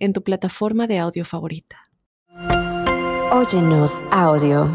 [0.00, 1.88] en tu plataforma de audio favorita.
[3.32, 4.68] Óyenos audio.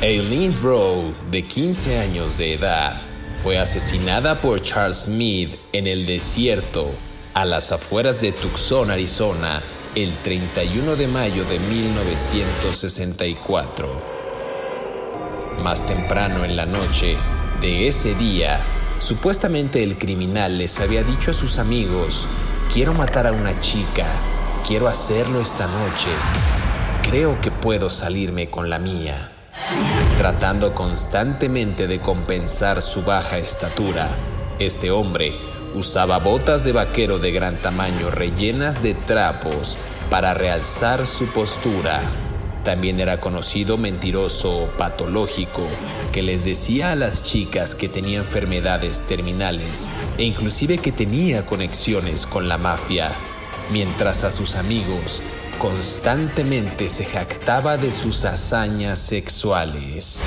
[0.00, 3.02] Aileen Rowe, de 15 años de edad,
[3.42, 6.88] fue asesinada por Charles Smith en el desierto
[7.34, 9.60] a las afueras de Tucson, Arizona,
[9.94, 13.86] el 31 de mayo de 1964.
[15.62, 17.18] Más temprano en la noche
[17.60, 18.64] de ese día,
[19.00, 22.28] supuestamente el criminal les había dicho a sus amigos,
[22.72, 24.06] quiero matar a una chica,
[24.64, 26.10] quiero hacerlo esta noche,
[27.02, 29.32] creo que puedo salirme con la mía
[30.20, 34.06] tratando constantemente de compensar su baja estatura.
[34.58, 35.32] Este hombre
[35.74, 39.78] usaba botas de vaquero de gran tamaño rellenas de trapos
[40.10, 42.02] para realzar su postura.
[42.64, 45.66] También era conocido mentiroso patológico
[46.12, 52.26] que les decía a las chicas que tenía enfermedades terminales e inclusive que tenía conexiones
[52.26, 53.12] con la mafia,
[53.72, 55.22] mientras a sus amigos
[55.58, 60.22] constantemente se jactaba de sus hazañas sexuales.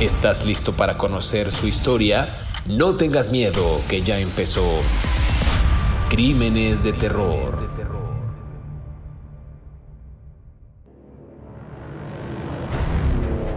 [0.00, 2.46] ¿Estás listo para conocer su historia?
[2.66, 4.66] No tengas miedo, que ya empezó.
[6.08, 7.69] Crímenes de terror.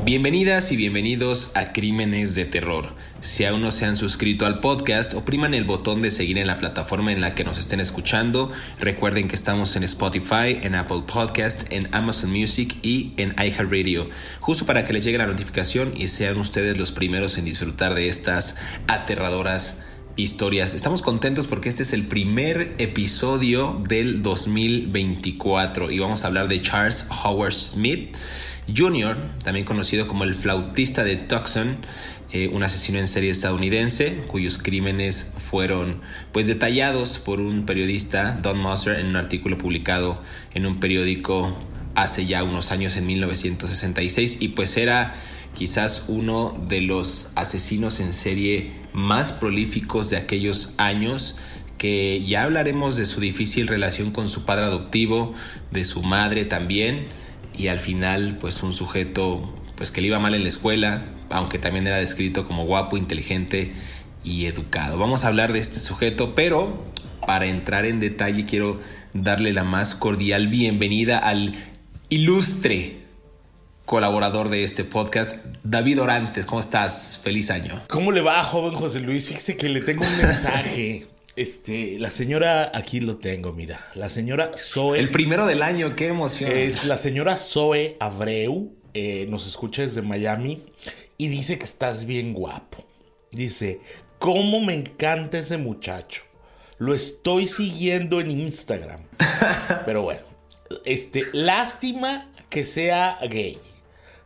[0.06, 2.94] Bienvenidas y bienvenidos a Crímenes de Terror.
[3.22, 6.58] Si aún no se han suscrito al podcast, opriman el botón de seguir en la
[6.58, 8.52] plataforma en la que nos estén escuchando.
[8.82, 14.10] Recuerden que estamos en Spotify, en Apple Podcast, en Amazon Music y en iHeartRadio,
[14.42, 18.10] justo para que les llegue la notificación y sean ustedes los primeros en disfrutar de
[18.10, 18.58] estas
[18.88, 19.84] aterradoras
[20.18, 20.74] historias.
[20.74, 26.62] Estamos contentos porque este es el primer episodio del 2024 y vamos a hablar de
[26.62, 28.14] Charles Howard Smith
[28.76, 31.78] Jr., también conocido como el flautista de Tucson,
[32.32, 36.02] eh, un asesino en serie estadounidense cuyos crímenes fueron
[36.32, 40.20] pues detallados por un periodista, Don Moser, en un artículo publicado
[40.56, 41.56] en un periódico
[41.94, 45.14] hace ya unos años en 1966 y pues era
[45.54, 51.36] quizás uno de los asesinos en serie más prolíficos de aquellos años
[51.78, 55.36] que ya hablaremos de su difícil relación con su padre adoptivo,
[55.70, 57.06] de su madre también
[57.58, 61.60] y al final pues un sujeto pues que le iba mal en la escuela, aunque
[61.60, 63.74] también era descrito como guapo, inteligente
[64.24, 64.98] y educado.
[64.98, 66.84] Vamos a hablar de este sujeto, pero
[67.26, 68.80] para entrar en detalle quiero
[69.14, 71.56] darle la más cordial bienvenida al
[72.10, 73.04] ilustre
[73.86, 76.46] colaborador de este podcast, David Orantes.
[76.46, 77.20] ¿Cómo estás?
[77.24, 77.82] Feliz año.
[77.90, 79.28] ¿Cómo le va, joven José Luis?
[79.28, 81.08] Fíjese que le tengo un mensaje.
[81.36, 83.90] Este, la señora, aquí lo tengo, mira.
[83.96, 85.00] La señora Zoe.
[85.00, 86.52] El primero del año, qué emoción.
[86.52, 88.72] Es la señora Zoe Abreu.
[88.94, 90.62] Eh, nos escucha desde Miami
[91.18, 92.86] y dice que estás bien guapo.
[93.32, 93.80] Dice,
[94.20, 96.22] ¿cómo me encanta ese muchacho?
[96.78, 99.02] Lo estoy siguiendo en Instagram.
[99.86, 100.22] Pero bueno,
[100.86, 103.58] este, lástima que sea gay.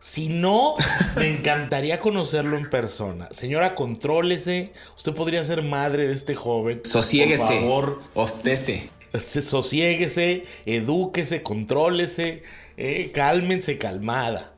[0.07, 0.75] Si no,
[1.17, 3.27] me encantaría conocerlo en persona.
[3.31, 4.71] Señora, contrólese.
[4.95, 6.79] Usted podría ser madre de este joven.
[6.85, 7.43] Sosiéguese.
[7.43, 8.01] Por favor.
[8.13, 8.89] Ostese.
[9.19, 12.43] Sosiéguese, edúquese, contrólese,
[12.77, 14.53] eh, cálmense, calmada.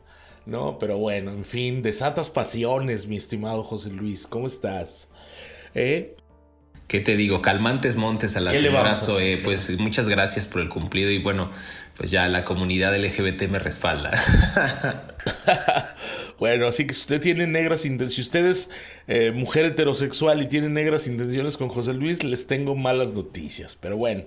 [0.46, 0.78] ¿No?
[0.78, 4.28] Pero bueno, en fin, desatas pasiones, mi estimado José Luis.
[4.28, 5.10] ¿Cómo estás?
[5.74, 6.16] ¿Eh?
[6.90, 7.44] ¿Qué te digo?
[7.44, 9.38] Calmantes montes a la señora Zoe.
[9.44, 11.52] Pues muchas gracias por el cumplido y bueno,
[11.96, 14.12] pues ya la comunidad LGBT me respalda.
[16.40, 18.72] bueno, así que si usted tiene negras intenciones, si usted es
[19.12, 23.76] eh, mujer heterosexual y tiene negras intenciones con José Luis, les tengo malas noticias.
[23.76, 24.26] Pero bueno,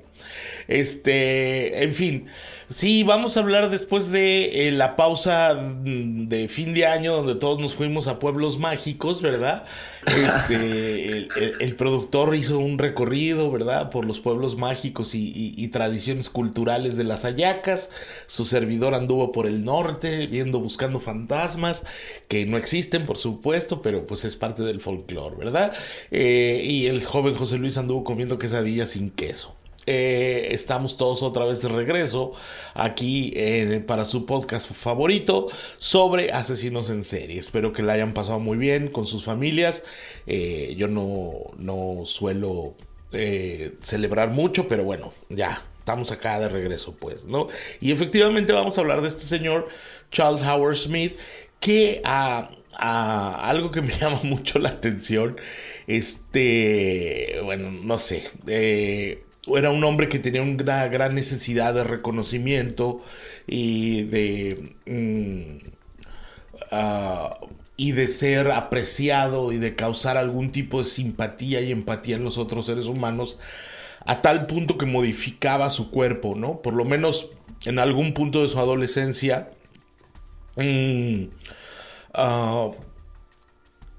[0.66, 2.26] este, en fin,
[2.68, 7.36] sí, vamos a hablar después de eh, la pausa mm, de fin de año donde
[7.36, 9.66] todos nos fuimos a pueblos mágicos, ¿verdad?
[10.06, 11.28] Este,
[11.60, 13.90] el, productor hizo un recorrido, ¿verdad?
[13.90, 17.88] Por los pueblos mágicos y, tradiciones culturales de las ayacas.
[18.26, 21.84] Su servidor anduvo por el norte, viendo, buscando fantasmas,
[22.28, 25.72] que no existen, por supuesto, pero pues es parte del folclore, ¿verdad?
[26.10, 29.54] Eh, y el joven José Luis anduvo comiendo quesadillas sin queso.
[29.84, 32.32] Eh, estamos todos otra vez de regreso
[32.74, 35.48] aquí eh, para su podcast favorito
[35.78, 37.38] sobre asesinos en serie.
[37.38, 39.84] Espero que la hayan pasado muy bien con sus familias.
[40.26, 42.74] Yo no, no suelo
[43.10, 47.48] celebrar mucho, pero bueno, ya, estamos acá de regreso, pues, ¿no?
[47.80, 49.68] Y efectivamente vamos a hablar de este señor,
[50.12, 51.16] Charles Howard Smith,
[51.58, 55.36] que a, algo que me llama mucho la atención,
[55.86, 63.02] este, bueno, no sé, eh, era un hombre que tenía una gran necesidad de reconocimiento
[63.46, 64.74] y de...
[64.86, 65.68] Mm,
[66.70, 67.38] ah,
[67.76, 72.38] y de ser apreciado y de causar algún tipo de simpatía y empatía en los
[72.38, 73.38] otros seres humanos
[74.04, 76.60] a tal punto que modificaba su cuerpo, ¿no?
[76.60, 77.30] Por lo menos
[77.64, 79.50] en algún punto de su adolescencia
[80.56, 81.24] mm,
[82.14, 82.70] ah,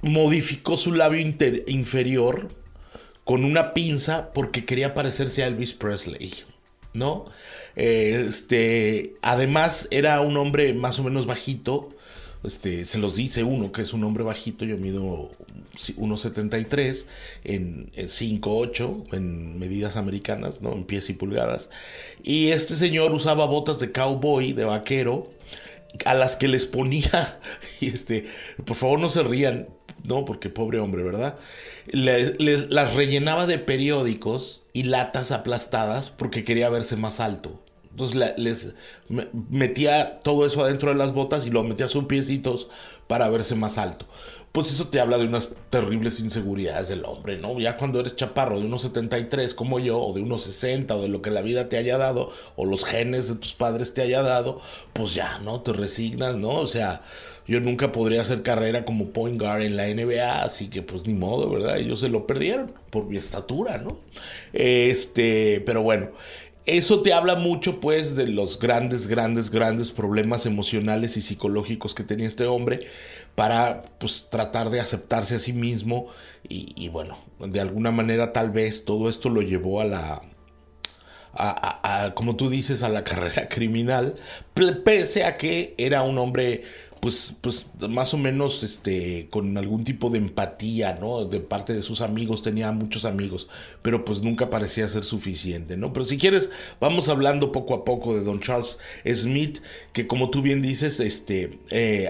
[0.01, 1.19] modificó su labio
[1.67, 2.49] inferior
[3.23, 6.33] con una pinza porque quería parecerse a Elvis Presley,
[6.93, 7.25] ¿no?
[7.75, 11.89] Este, además era un hombre más o menos bajito,
[12.43, 15.31] este, se los dice uno que es un hombre bajito, yo mido
[15.75, 17.05] 1,73
[17.45, 20.73] en, en 5,8 en medidas americanas, ¿no?
[20.73, 21.69] En pies y pulgadas.
[22.21, 25.31] Y este señor usaba botas de cowboy, de vaquero,
[26.05, 27.39] a las que les ponía,
[27.79, 28.27] y este,
[28.65, 29.69] por favor no se rían,
[30.03, 30.25] ¿no?
[30.25, 31.37] Porque pobre hombre, ¿verdad?
[31.87, 37.61] Les, las rellenaba de periódicos y latas aplastadas porque quería verse más alto.
[37.91, 38.73] Entonces les
[39.49, 42.69] metía todo eso adentro de las botas y lo metía a sus piecitos
[43.07, 44.07] para verse más alto.
[44.53, 47.59] Pues eso te habla de unas terribles inseguridades del hombre, ¿no?
[47.59, 51.07] Ya cuando eres chaparro de unos 73 como yo, o de unos 60, o de
[51.07, 54.21] lo que la vida te haya dado, o los genes de tus padres te haya
[54.21, 54.61] dado,
[54.93, 55.61] pues ya, ¿no?
[55.61, 56.51] Te resignas, ¿no?
[56.51, 57.01] O sea,
[57.47, 61.15] yo nunca podría hacer carrera como point guard en la NBA, así que pues ni
[61.15, 61.79] modo, ¿verdad?
[61.79, 63.97] Ellos se lo perdieron por mi estatura, ¿no?
[64.53, 66.11] Este, pero bueno,
[66.65, 72.03] eso te habla mucho pues de los grandes, grandes, grandes problemas emocionales y psicológicos que
[72.03, 72.87] tenía este hombre
[73.35, 76.07] para pues tratar de aceptarse a sí mismo
[76.47, 80.21] y, bueno, de alguna manera tal vez todo esto lo llevó a la,
[81.33, 84.15] a, como tú dices, a la carrera criminal,
[84.83, 86.63] pese a que era un hombre
[87.03, 91.25] pues, pues más o menos este, con algún tipo de empatía, ¿no?
[91.25, 93.49] De parte de sus amigos, tenía muchos amigos,
[93.81, 95.91] pero pues nunca parecía ser suficiente, ¿no?
[95.91, 99.59] Pero si quieres, vamos hablando poco a poco de Don Charles Smith,
[99.91, 102.09] que como tú bien dices, este, eh,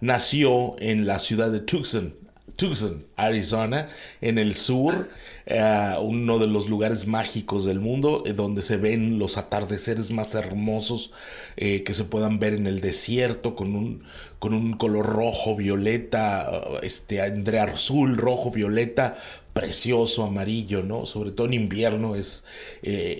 [0.00, 2.14] nació en la ciudad de Tucson,
[2.58, 3.88] Tucson, Arizona,
[4.20, 5.06] en el sur.
[5.50, 10.34] Eh, uno de los lugares mágicos del mundo, eh, donde se ven los atardeceres más
[10.34, 11.12] hermosos
[11.56, 14.02] eh, que se puedan ver en el desierto, con un,
[14.40, 16.50] con un color rojo, violeta,
[16.82, 19.16] este, entre azul, rojo, violeta,
[19.54, 21.06] precioso, amarillo, ¿no?
[21.06, 22.44] Sobre todo en invierno es,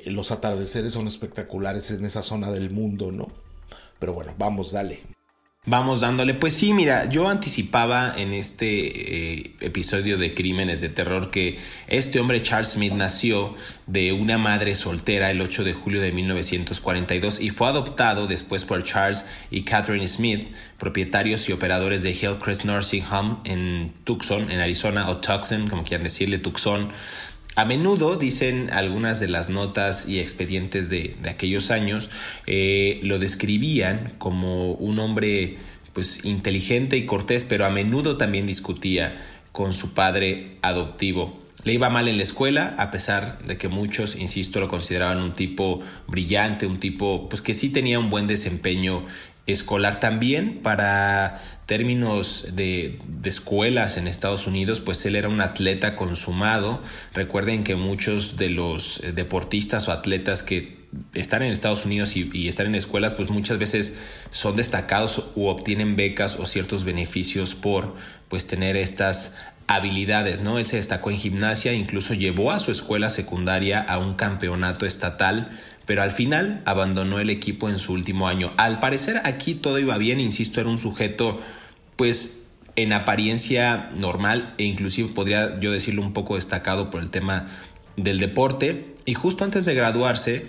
[0.04, 3.28] los atardeceres son espectaculares en esa zona del mundo, ¿no?
[3.98, 5.17] Pero bueno, vamos, dale.
[5.66, 11.30] Vamos dándole, pues sí, mira, yo anticipaba en este eh, episodio de Crímenes de Terror
[11.30, 11.58] que
[11.88, 13.54] este hombre Charles Smith nació
[13.86, 18.82] de una madre soltera el 8 de julio de 1942 y fue adoptado después por
[18.82, 25.10] Charles y Catherine Smith, propietarios y operadores de Hillcrest Nursing Home en Tucson, en Arizona,
[25.10, 26.90] o Tucson, como quieran decirle, Tucson.
[27.58, 32.08] A menudo, dicen algunas de las notas y expedientes de, aquellos años,
[32.46, 35.56] eh, lo describían como un hombre
[35.92, 39.20] pues inteligente y cortés, pero a menudo también discutía
[39.50, 41.36] con su padre adoptivo.
[41.64, 45.32] Le iba mal en la escuela, a pesar de que muchos, insisto, lo consideraban un
[45.32, 49.04] tipo brillante, un tipo pues que sí tenía un buen desempeño
[49.48, 56.80] escolar también para términos de, escuelas en Estados Unidos, pues él era un atleta consumado.
[57.12, 60.78] Recuerden que muchos de los eh, deportistas o atletas que
[61.12, 63.98] están en Estados Unidos y, están en escuelas, pues muchas veces
[64.30, 67.96] son destacados u obtienen becas o ciertos beneficios por
[68.30, 70.58] pues tener estas habilidades, ¿no?
[70.58, 75.50] Él se destacó en gimnasia, incluso llevó a su escuela secundaria a un campeonato estatal
[75.88, 78.52] pero al final abandonó el equipo en su último año.
[78.58, 81.40] Al parecer aquí todo iba bien, insisto, era un sujeto
[81.98, 82.44] pues
[82.76, 87.48] en apariencia normal e inclusive podría yo decirlo un poco destacado por el tema
[87.96, 88.94] del deporte.
[89.04, 90.46] Y justo antes de graduarse,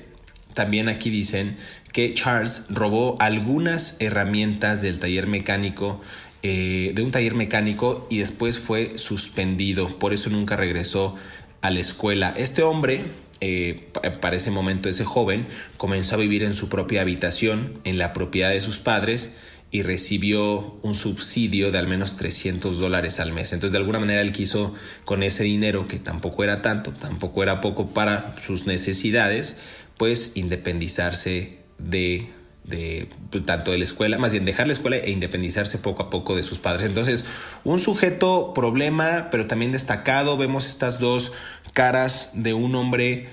[0.53, 1.57] también aquí dicen
[1.91, 6.01] que Charles robó algunas herramientas del taller mecánico,
[6.43, 9.97] eh, de un taller mecánico y después fue suspendido.
[9.97, 11.15] Por eso nunca regresó
[11.61, 12.31] a la escuela.
[12.37, 13.05] Este hombre
[13.41, 13.89] eh,
[14.21, 18.51] para ese momento ese joven comenzó a vivir en su propia habitación, en la propiedad
[18.51, 19.31] de sus padres,
[19.71, 23.53] y recibió un subsidio de al menos 300 dólares al mes.
[23.53, 24.73] Entonces, de alguna manera, él quiso
[25.05, 29.57] con ese dinero, que tampoco era tanto, tampoco era poco para sus necesidades,
[29.97, 32.29] pues independizarse de,
[32.63, 36.09] de pues, tanto de la escuela, más bien dejar la escuela e independizarse poco a
[36.09, 36.87] poco de sus padres.
[36.87, 37.25] Entonces,
[37.63, 40.35] un sujeto problema, pero también destacado.
[40.35, 41.31] Vemos estas dos
[41.73, 43.27] caras de un hombre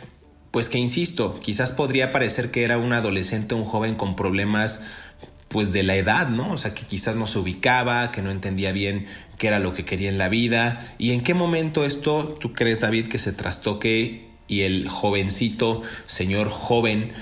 [0.51, 4.81] pues que insisto, quizás podría parecer que era un adolescente, un joven con problemas
[5.49, 6.53] pues de la edad, ¿no?
[6.53, 9.07] O sea, que quizás no se ubicaba, que no entendía bien
[9.39, 12.81] qué era lo que quería en la vida y en qué momento esto, tú crees
[12.81, 17.13] David, que se trastoque y el jovencito, señor joven,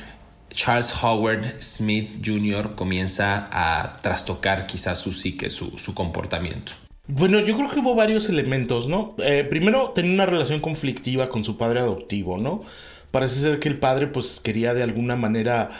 [0.50, 2.74] Charles Howard Smith Jr.
[2.74, 6.72] comienza a trastocar quizás su psique, su, su comportamiento.
[7.06, 9.14] Bueno, yo creo que hubo varios elementos, ¿no?
[9.18, 12.62] Eh, primero, tenía una relación conflictiva con su padre adoptivo, ¿no?
[13.10, 15.70] Parece ser que el padre, pues, quería de alguna manera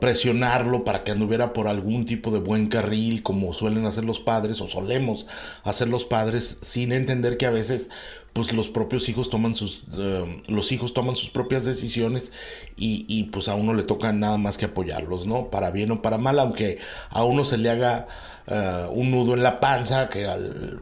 [0.00, 4.60] presionarlo para que anduviera por algún tipo de buen carril, como suelen hacer los padres,
[4.60, 5.26] o solemos
[5.62, 7.90] hacer los padres, sin entender que a veces
[8.32, 12.32] pues los propios hijos toman sus uh, los hijos toman sus propias decisiones
[12.76, 16.00] y, y, pues a uno le toca nada más que apoyarlos no para bien o
[16.00, 16.78] para mal aunque
[17.10, 18.06] a uno se le haga
[18.46, 20.80] uh, un nudo en la panza que al,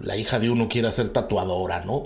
[0.00, 2.04] la hija de uno quiera ser tatuadora no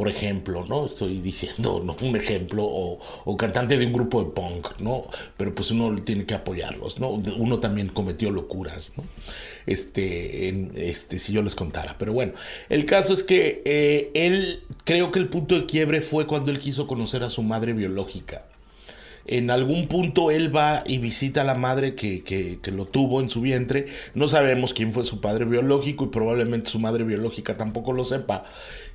[0.00, 4.78] por ejemplo no estoy diciendo no un ejemplo o, cantante de un grupo de punk
[4.78, 5.04] no
[5.36, 9.04] pero pues uno tiene que apoyarlos no uno también cometió locuras no
[9.66, 11.96] este, este, si yo les contara.
[11.98, 12.32] Pero bueno,
[12.70, 16.58] el caso es que eh, él, creo que el punto de quiebre fue cuando él
[16.58, 18.46] quiso conocer a su madre biológica.
[19.30, 23.30] En algún punto él va y visita a la madre que, que, lo tuvo en
[23.30, 23.86] su vientre.
[24.12, 28.42] No sabemos quién fue su padre biológico y probablemente su madre biológica tampoco lo sepa.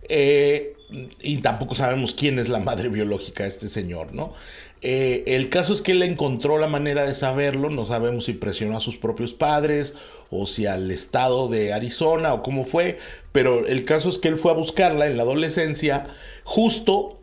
[0.09, 0.75] Eh,
[1.21, 4.33] y tampoco sabemos quién es la madre biológica de este señor, ¿no?
[4.81, 8.75] Eh, el caso es que él encontró la manera de saberlo, no sabemos si presionó
[8.75, 9.93] a sus propios padres
[10.31, 12.99] o si al estado de Arizona o cómo fue,
[13.31, 16.07] pero el caso es que él fue a buscarla en la adolescencia
[16.43, 17.19] justo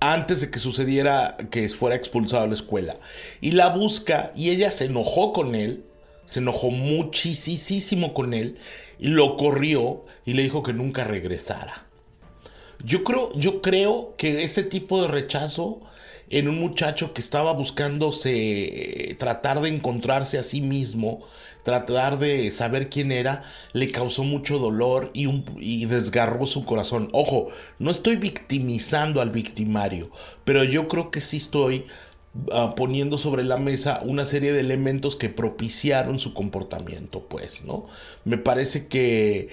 [0.00, 2.96] antes de que sucediera que fuera expulsado de la escuela.
[3.40, 5.84] Y la busca y ella se enojó con él,
[6.26, 8.58] se enojó muchísimo con él
[8.98, 11.86] y lo corrió y le dijo que nunca regresara.
[12.82, 15.82] Yo creo, yo creo que ese tipo de rechazo
[16.30, 18.30] en un muchacho que estaba buscándose
[19.10, 21.22] eh, tratar de encontrarse a sí mismo,
[21.64, 27.08] tratar de saber quién era, le causó mucho dolor y, desgarró su corazón.
[27.12, 27.48] Ojo,
[27.80, 30.10] no estoy victimizando al victimario,
[30.44, 31.86] pero yo creo que sí estoy
[32.46, 37.86] uh, poniendo sobre la mesa una serie de elementos que propiciaron su comportamiento, pues, ¿no?
[38.24, 39.48] Me parece que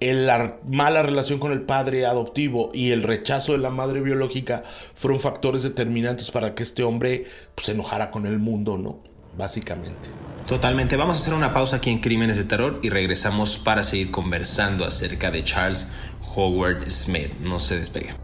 [0.00, 4.64] la mala relación con el padre adoptivo y el rechazo de la madre biológica
[4.94, 9.02] fueron factores determinantes para que este hombre pues, se enojara con el mundo, ¿no?
[9.36, 10.08] Básicamente.
[10.46, 10.96] Totalmente.
[10.96, 14.84] Vamos a hacer una pausa aquí en Crímenes de Terror y regresamos para seguir conversando
[14.84, 15.92] acerca de Charles
[16.34, 17.34] Howard Smith.
[17.40, 18.14] No se despegue.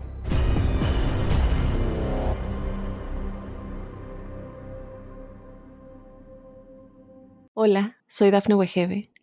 [7.55, 9.11] Hola, soy Dafne Wegebe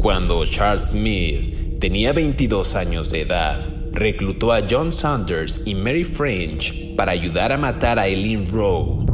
[0.00, 3.60] Cuando Charles Smith tenía 22 años de edad,
[3.92, 9.04] reclutó a John Saunders y Mary French para ayudar a matar a Eileen Rowe.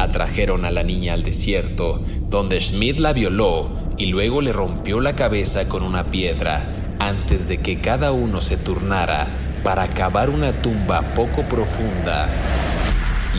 [0.00, 5.14] Atrajeron a la niña al desierto, donde Smith la violó y luego le rompió la
[5.14, 11.14] cabeza con una piedra antes de que cada uno se turnara para cavar una tumba
[11.14, 12.28] poco profunda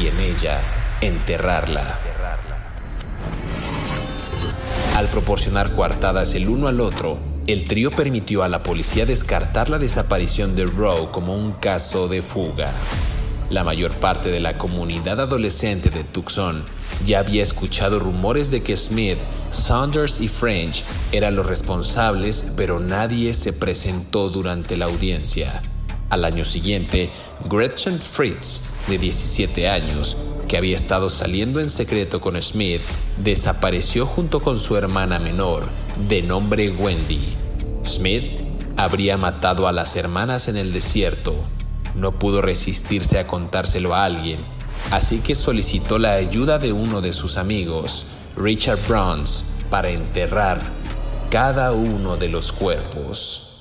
[0.01, 0.61] y en ella
[1.01, 2.12] enterrarla.
[4.95, 9.79] Al proporcionar coartadas el uno al otro, el trío permitió a la policía descartar la
[9.79, 12.71] desaparición de Rowe como un caso de fuga.
[13.49, 16.63] La mayor parte de la comunidad adolescente de Tucson
[17.07, 19.17] ya había escuchado rumores de que Smith,
[19.49, 25.63] Saunders y French eran los responsables, pero nadie se presentó durante la audiencia.
[26.13, 27.09] Al año siguiente,
[27.49, 30.15] Gretchen Fritz, de 17 años,
[30.47, 32.83] que había estado saliendo en secreto con Smith,
[33.17, 35.63] desapareció junto con su hermana menor,
[36.07, 37.33] de nombre Wendy.
[37.83, 38.25] Smith
[38.77, 41.33] habría matado a las hermanas en el desierto.
[41.95, 44.37] No pudo resistirse a contárselo a alguien,
[44.91, 48.05] así que solicitó la ayuda de uno de sus amigos,
[48.37, 50.61] Richard Browns, para enterrar
[51.31, 53.52] cada uno de los cuerpos.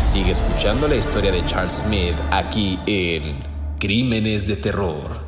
[0.00, 3.38] Sigue escuchando la historia de Charles Smith aquí en
[3.78, 5.20] Crímenes de Terror.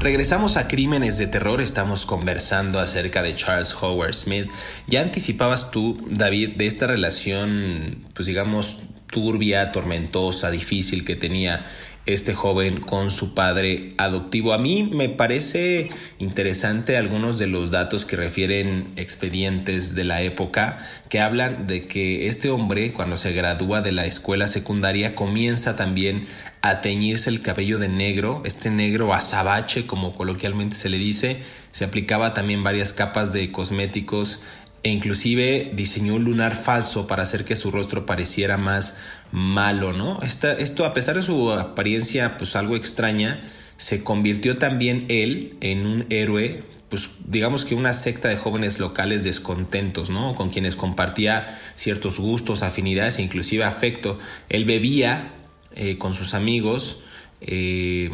[0.00, 4.50] Regresamos a Crímenes de Terror, estamos conversando acerca de Charles Howard Smith.
[4.88, 11.64] Ya anticipabas tú, David, de esta relación, pues digamos, turbia, tormentosa, difícil que tenía
[12.06, 14.52] este joven con su padre adoptivo.
[14.52, 20.78] A mí me parece interesante algunos de los datos que refieren expedientes de la época
[21.08, 26.26] que hablan de que este hombre cuando se gradúa de la escuela secundaria comienza también
[26.62, 31.38] a teñirse el cabello de negro, este negro azabache como coloquialmente se le dice,
[31.70, 34.42] se aplicaba también varias capas de cosméticos
[34.82, 38.96] e inclusive diseñó un lunar falso para hacer que su rostro pareciera más
[39.32, 40.20] malo, ¿no?
[40.22, 43.42] esto a pesar de su apariencia pues algo extraña,
[43.76, 49.24] se convirtió también él en un héroe, pues digamos que una secta de jóvenes locales
[49.24, 50.34] descontentos, ¿no?
[50.34, 54.18] Con quienes compartía ciertos gustos, afinidades e inclusive afecto.
[54.48, 55.32] Él bebía
[55.74, 57.00] eh, con sus amigos
[57.40, 58.10] eh,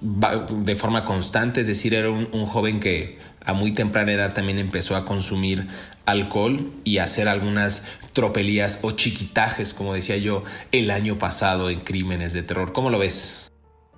[0.00, 4.58] de forma constante, es decir, era un, un joven que a muy temprana edad también
[4.58, 5.66] empezó a consumir
[6.06, 11.80] alcohol y a hacer algunas tropelías o chiquitajes, como decía yo, el año pasado en
[11.80, 12.72] Crímenes de Terror.
[12.72, 13.50] ¿Cómo lo ves?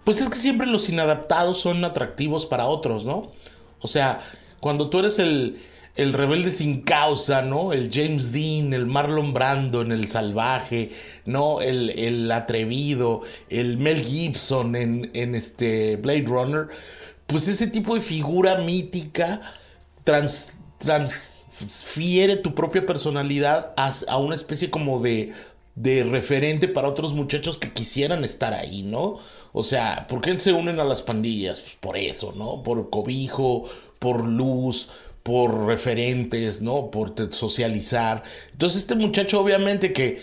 [0.05, 3.33] Pues es que siempre los inadaptados son atractivos para otros, ¿no?
[3.81, 4.21] O sea,
[4.61, 5.61] cuando tú eres el,
[5.97, 7.73] el rebelde sin causa, ¿no?
[7.73, 10.93] El James Dean, el Marlon Brando en El Salvaje,
[11.25, 11.61] ¿no?
[11.61, 16.69] El, el atrevido, el Mel Gibson en, en este Blade Runner
[17.27, 19.41] pues ese tipo de figura mítica
[20.79, 25.33] transfiere tu propia personalidad a, una especie como de,
[25.75, 29.19] de referente para otros muchachos que quisieran estar ahí, ¿no?
[29.53, 31.61] O sea, ¿por qué se unen a las pandillas?
[31.61, 32.63] Pues por eso, ¿no?
[32.63, 33.65] Por cobijo,
[33.99, 34.91] por luz,
[35.23, 36.91] por referentes, ¿no?
[36.91, 38.23] Por socializar.
[38.53, 40.23] Entonces este muchacho obviamente que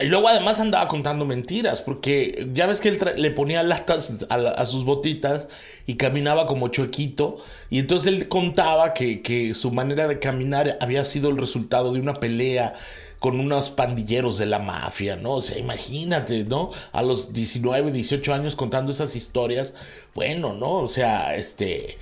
[0.00, 4.66] y luego además andaba contando mentiras, porque ya ves que él le ponía latas a,
[4.66, 5.48] sus botitas
[5.86, 7.38] y caminaba como chuequito,
[7.70, 12.00] y entonces él contaba que, que, su manera de caminar había sido el resultado de
[12.00, 12.74] una pelea
[13.18, 15.34] con unos pandilleros de la mafia, ¿no?
[15.34, 16.70] O sea, imagínate, ¿no?
[16.92, 19.72] A los 19, 18 años contando esas historias,
[20.14, 20.74] bueno, ¿no?
[20.74, 21.98] O sea, este...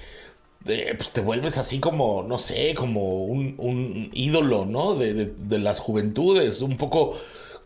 [0.65, 4.97] pues te vuelves así como, no sé, como un, ídolo, ¿no?
[4.97, 7.17] De, de las juventudes, un poco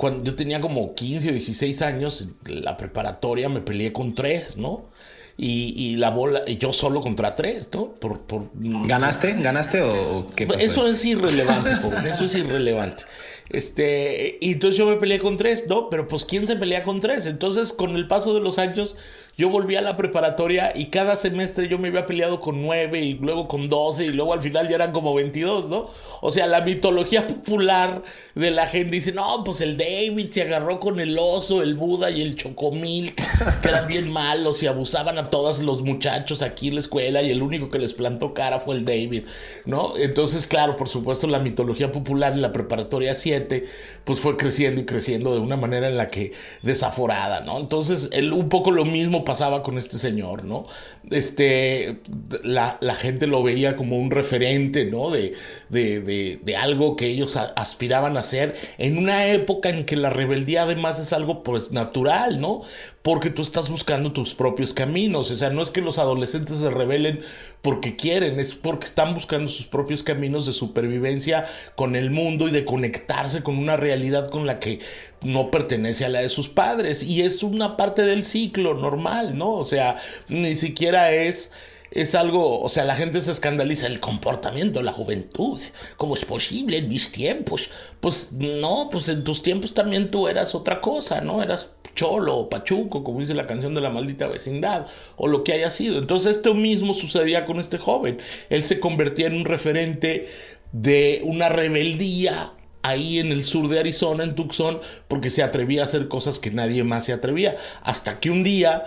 [0.00, 4.88] cuando yo tenía como 15 o 16 años, la preparatoria me peleé con tres, ¿no?
[5.36, 7.92] Y, la bola, y yo solo contra tres, ¿no?
[7.92, 8.48] Por, por...
[8.54, 9.34] ¿Ganaste?
[9.42, 10.58] ¿Ganaste o, qué pasó?
[10.58, 11.70] Eso es irrelevante,
[12.08, 13.04] eso es irrelevante.
[13.50, 15.90] Este, y entonces yo me peleé con tres, ¿no?
[15.90, 17.26] Pero pues ¿quién se pelea con tres?
[17.26, 18.96] Entonces, con el paso de los años,
[19.40, 23.14] yo volví a la preparatoria y cada semestre yo me había peleado con nueve y
[23.14, 25.88] luego con doce y luego al final ya eran como 22, ¿no?
[26.20, 28.02] O sea, la mitología popular
[28.34, 32.10] de la gente dice, no, pues el David se agarró con el oso, el Buda
[32.10, 33.14] y el Chocomil,
[33.62, 37.30] que eran bien malos y abusaban a todos los muchachos aquí en la escuela y
[37.30, 39.24] el único que les plantó cara fue el David,
[39.64, 39.96] ¿no?
[39.96, 43.64] Entonces, claro, por supuesto, la mitología popular en la preparatoria 7,
[44.04, 47.58] pues fue creciendo y creciendo de una manera en la que desaforada, ¿no?
[47.58, 50.66] Entonces, el, un poco lo mismo pasaba con este señor, ¿no?
[51.10, 51.98] Este,
[52.42, 55.10] la, la gente lo veía como un referente, ¿no?
[55.10, 55.34] De,
[55.68, 60.62] de, de, algo que ellos aspiraban a hacer en una época en que la rebeldía
[60.62, 62.62] además es algo pues natural, ¿no?
[63.02, 65.30] porque tú estás buscando tus propios caminos.
[65.30, 67.20] O sea, no es que los adolescentes se rebelen
[67.62, 71.46] porque quieren, es porque están buscando sus propios caminos de supervivencia
[71.76, 74.80] con el mundo y de conectarse con una realidad con la que
[75.22, 77.02] no pertenece a la de sus padres.
[77.02, 79.52] Y es una parte del ciclo normal, ¿no?
[79.52, 79.96] O sea,
[80.28, 81.50] ni siquiera es
[81.90, 85.60] es algo, o sea, la gente se escandaliza el comportamiento, la juventud,
[85.96, 87.68] ¿cómo es posible en mis tiempos?
[88.00, 91.42] Pues no, pues en tus tiempos también tú eras otra cosa, ¿no?
[91.42, 94.86] Eras cholo o pachuco, como dice la canción de la maldita vecindad,
[95.16, 95.98] o lo que haya sido.
[95.98, 98.20] Entonces esto mismo sucedía con este joven.
[98.48, 100.28] Él se convertía en un referente
[100.72, 105.84] de una rebeldía ahí en el sur de Arizona, en Tucson, porque se atrevía a
[105.84, 107.56] hacer cosas que nadie más se atrevía.
[107.82, 108.86] Hasta que un día,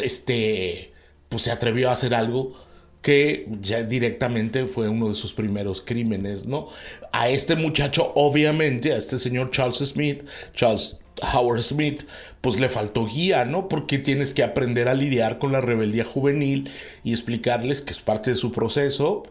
[0.00, 0.91] este
[1.32, 2.54] pues se atrevió a hacer algo
[3.00, 6.68] que ya directamente fue uno de sus primeros crímenes, ¿no?
[7.10, 10.98] A este muchacho, obviamente, a este señor Charles Smith, Charles
[11.32, 12.04] Howard Smith,
[12.40, 13.68] pues le faltó guía, ¿no?
[13.68, 16.70] Porque tienes que aprender a lidiar con la rebeldía juvenil
[17.02, 19.24] y explicarles que es parte de su proceso.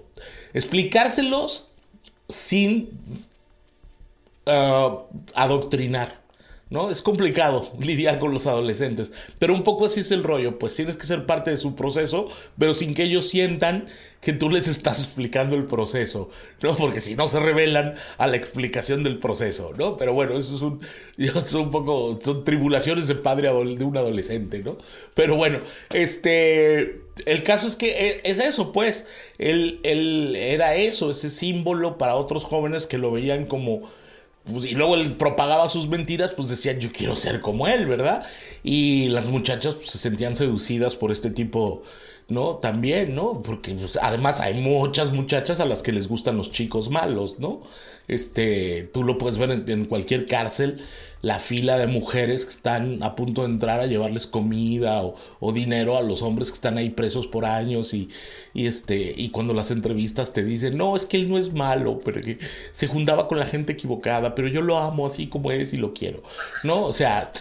[0.54, 1.70] Explicárselos
[2.28, 2.90] sin
[4.48, 5.04] ah,
[5.36, 6.21] adoctrinar.
[6.72, 6.90] ¿No?
[6.90, 10.96] Es complicado lidiar con los adolescentes, pero un poco así es el rollo, pues tienes
[10.96, 13.88] que ser parte de su proceso, pero sin que ellos sientan
[14.22, 16.30] que tú les estás explicando el proceso,
[16.62, 16.76] ¿no?
[16.76, 19.98] Porque si no se revelan a la explicación del proceso, ¿no?
[19.98, 20.80] Pero bueno, eso es un,
[21.18, 24.78] es un poco, son tribulaciones de padre de un adolescente, ¿no?
[25.14, 25.60] Pero bueno,
[25.92, 29.06] este, el caso es que e, es eso, pues,
[29.38, 33.90] él, él era eso, ese símbolo para otros jóvenes que lo veían como
[34.44, 38.24] pues, y luego él propagaba sus mentiras, pues decían, yo quiero ser como él, ¿verdad?
[38.64, 41.84] Y las muchachas pues, se sentían seducidas por este tipo,
[42.28, 42.56] ¿no?
[42.56, 43.42] También, ¿no?
[43.44, 47.62] Porque pues, además hay muchas muchachas a las que les gustan los chicos malos, ¿no?
[48.08, 50.82] Este, tú lo puedes ver en cualquier cárcel
[51.22, 55.98] la fila de mujeres que están a punto de entrar a llevarles comida o, dinero
[55.98, 58.10] a los hombres que están ahí presos por años y,
[58.54, 62.02] y, este y cuando las entrevistas te dicen no es que él no es malo
[62.04, 62.40] pero que
[62.72, 65.94] se juntaba con la gente equivocada pero yo lo amo así como es y lo
[65.94, 66.24] quiero
[66.64, 67.32] no o sea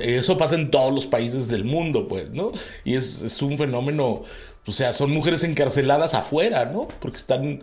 [0.00, 2.52] eso pasa en todos los países del mundo pues no
[2.84, 4.22] y es, es un fenómeno
[4.64, 7.62] o sea son mujeres encarceladas afuera no porque están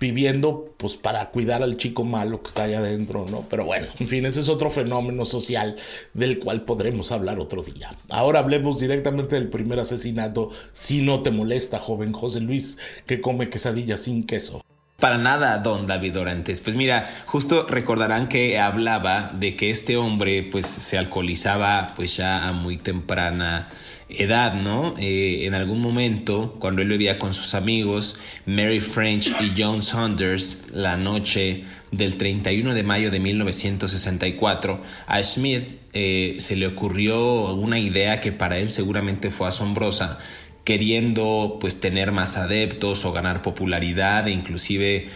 [0.00, 3.44] viviendo pues para cuidar al chico malo que está allá adentro, ¿no?
[3.48, 5.76] Pero bueno, en fin, ese es otro fenómeno social
[6.12, 7.94] del cual podremos hablar otro día.
[8.08, 13.50] Ahora hablemos directamente del primer asesinato, si no te molesta, joven José Luis, que come
[13.50, 14.62] quesadillas sin queso.
[14.98, 16.60] Para nada, don David Orantes.
[16.60, 22.48] Pues mira, justo recordarán que hablaba de que este hombre pues se alcoholizaba pues ya
[22.48, 23.68] a muy temprana
[24.08, 24.94] edad, ¿no?
[24.98, 30.66] Eh, en algún momento, cuando él vivía con sus amigos, Mary French y John Saunders,
[30.72, 37.78] la noche del 31 de mayo de 1964, a Smith eh, se le ocurrió una
[37.78, 40.18] idea que para él seguramente fue asombrosa,
[40.64, 45.08] queriendo pues tener más adeptos o ganar popularidad e inclusive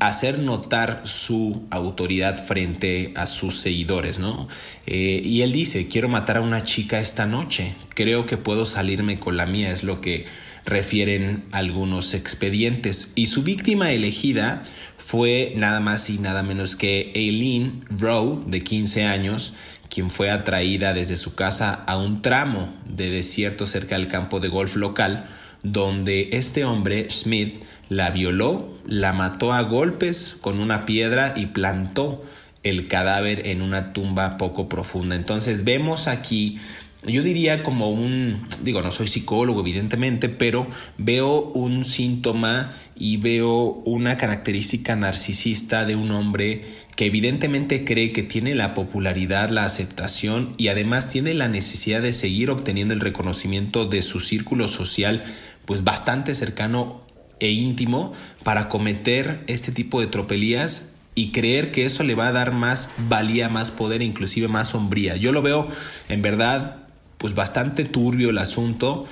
[0.00, 4.48] hacer notar su autoridad frente a sus seguidores, ¿no?
[4.86, 9.18] Eh, y él dice, quiero matar a una chica esta noche, creo que puedo salirme
[9.18, 10.26] con la mía, es lo que
[10.64, 13.12] refieren algunos expedientes.
[13.14, 14.64] Y su víctima elegida
[14.96, 19.54] fue nada más y nada menos que Aileen Rowe, de 15 años,
[19.88, 24.48] quien fue atraída desde su casa a un tramo de desierto cerca del campo de
[24.48, 25.26] golf local,
[25.62, 32.24] donde este hombre, Smith, la violó, la mató a golpes con una piedra y plantó
[32.62, 35.16] el cadáver en una tumba poco profunda.
[35.16, 36.58] Entonces vemos aquí,
[37.06, 40.66] yo diría como un, digo, no soy psicólogo evidentemente, pero
[40.98, 46.64] veo un síntoma y veo una característica narcisista de un hombre
[46.96, 52.12] que evidentemente cree que tiene la popularidad, la aceptación y además tiene la necesidad de
[52.12, 55.22] seguir obteniendo el reconocimiento de su círculo social
[55.64, 57.02] pues bastante cercano
[57.40, 58.12] e íntimo
[58.44, 62.90] para cometer este tipo de tropelías y creer que eso le va a dar más
[63.08, 65.16] valía, más poder e inclusive más sombría.
[65.16, 65.68] Yo lo veo
[66.08, 66.76] en verdad
[67.18, 69.06] pues bastante turbio el asunto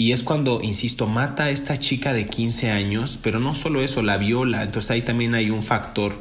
[0.00, 4.00] y es cuando, insisto, mata a esta chica de 15 años, pero no solo eso,
[4.00, 6.14] la viola, entonces ahí también hay un factor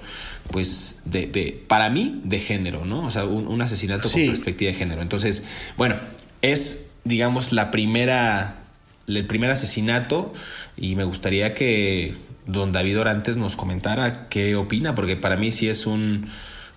[0.51, 3.05] pues de, de para mí de género, ¿no?
[3.05, 5.01] O sea, un, asesinato con perspectiva de género.
[5.01, 5.45] Entonces,
[5.77, 5.95] bueno,
[6.41, 8.58] es digamos la primera
[9.17, 10.33] el primer asesinato
[10.77, 15.69] y me gustaría que don David Orantes nos comentara qué opina, porque para mí sí
[15.69, 16.27] es un,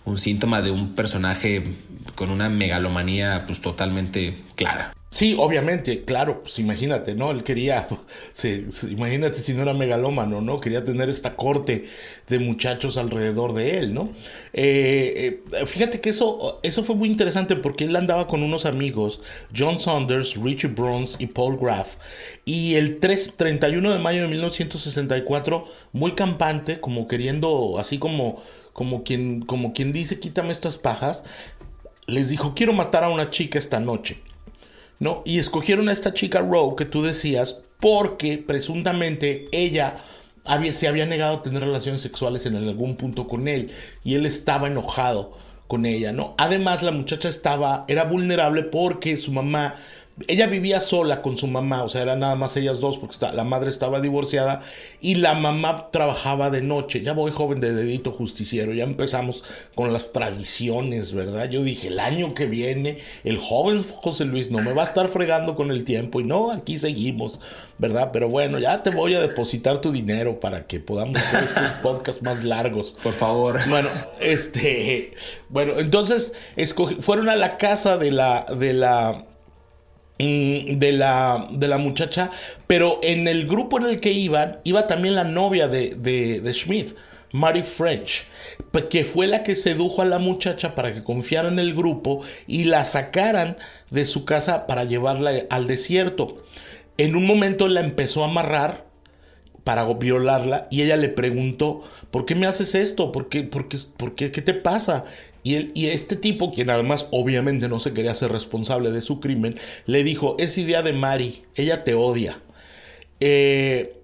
[0.05, 1.75] un síntoma de un personaje
[2.15, 4.93] con una megalomanía pues totalmente clara.
[5.13, 7.33] Sí, obviamente, claro, pues imagínate, ¿no?
[7.33, 7.87] Él quería,
[8.89, 10.59] imagínate si no era megalómano, ¿no?
[10.59, 11.85] Quería tener esta corte
[12.29, 14.15] de muchachos alrededor de él, ¿no?
[14.55, 19.21] Eh, eh, fíjate que eso, eso fue muy interesante porque él andaba con unos amigos,
[19.55, 21.97] John Saunders, Richie Bruns y Paul Graff,
[22.47, 29.05] y el 3, 31 de mayo de 1964, muy campante, como queriendo, así como, como,
[29.05, 31.23] quien, como quien dice, quítame estas pajas,
[32.07, 34.17] les dijo, quiero matar a una chica esta noche.
[35.03, 35.23] ¿No?
[35.25, 39.97] Y escogieron a esta chica Rowe que tú decías porque presuntamente ella
[40.75, 43.73] se había negado a tener relaciones sexuales en algún punto con él
[44.05, 45.37] y él estaba enojado
[45.67, 46.37] con ella, ¿no?
[46.39, 49.75] Además la muchacha estaba, era vulnerable porque su mamá
[50.29, 53.45] ella vivía sola con su mamá, o sea, eran nada más ellas dos porque la
[53.45, 54.61] madre estaba divorciada
[55.01, 57.01] y la mamá trabajaba de noche.
[57.01, 59.43] Ya voy joven de dedito justiciero, ya empezamos
[59.75, 61.49] con las tradiciones, ¿verdad?
[61.49, 65.09] Yo dije, el año que viene, el joven José Luis no me va a estar
[65.09, 67.41] fregando con el tiempo y no, aquí seguimos,
[67.79, 68.11] ¿verdad?
[68.13, 72.23] Pero bueno, ya te voy a depositar tu dinero para que podamos hacer estos podcasts
[72.23, 72.95] más largos.
[73.03, 73.59] Por favor.
[73.69, 73.89] Bueno,
[74.21, 75.15] este,
[75.49, 76.35] bueno, entonces
[77.01, 79.25] fueron a la casa de la, de la,
[80.23, 82.31] de la, de la muchacha,
[82.67, 86.91] pero en el grupo en el que iban, iba también la novia de, de, Schmidt.
[87.35, 88.27] Mary French,
[88.91, 92.65] que fue la que sedujo a la muchacha para que confiara en el grupo y
[92.65, 93.57] la sacaran
[93.89, 96.45] de su casa para llevarla al desierto.
[96.99, 98.85] En un momento la empezó a amarrar
[99.65, 103.13] para violarla y ella le preguntó, ¿por qué me haces esto?
[103.13, 105.07] ¿Por por qué, por qué, qué te pasa?
[105.45, 110.05] Y, este tipo, quien además obviamente no se quería ser responsable de su crimen, le
[110.05, 112.41] dijo, es idea de Mari, ella te odia.
[113.19, 114.01] Eh,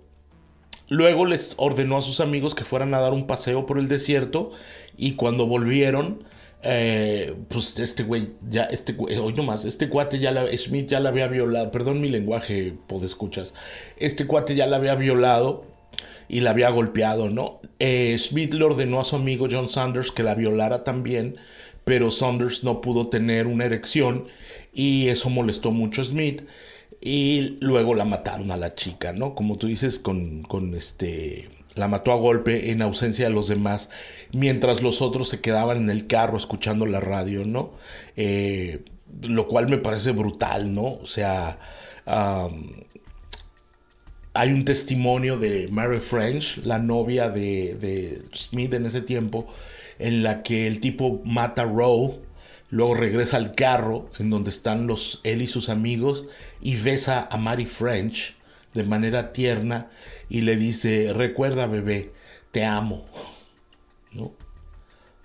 [0.88, 4.50] luego les ordenó a sus amigos que fueran a dar un paseo por el desierto
[4.96, 6.24] y cuando volvieron,
[6.62, 11.28] eh, pues este güey, ya, este hoy nomás, este cuate ya la, ya la había
[11.28, 12.74] violado, perdón mi lenguaje,
[13.04, 13.54] escuchas,
[13.96, 15.77] este cuate ya la había violado
[16.28, 17.60] y la había golpeado, ¿no?
[17.78, 21.36] Eh, Smith le ordenó a su amigo John Sanders que la violara también,
[21.84, 24.26] pero Sanders no pudo tener una erección
[24.72, 26.42] y eso molestó mucho a Smith
[27.00, 29.34] y luego la mataron a la chica, ¿no?
[29.34, 33.88] Como tú dices, con, con este la mató a golpe en ausencia de los demás,
[34.32, 37.70] mientras los otros se quedaban en el carro escuchando la radio, ¿no?
[38.16, 38.84] Eh,
[39.22, 40.94] lo cual me parece brutal, ¿no?
[40.94, 41.58] O sea,
[44.38, 49.48] hay un testimonio de Mary French, la novia de, Smith en ese tiempo,
[49.98, 52.20] en la que el tipo mata a Rowe,
[52.70, 54.88] luego regresa al carro en donde están
[55.24, 56.26] él y sus amigos
[56.60, 58.36] y besa a Mary French
[58.74, 59.88] de manera tierna
[60.28, 62.12] y le dice, recuerda bebé,
[62.52, 63.06] te amo,
[64.12, 64.30] ¿no?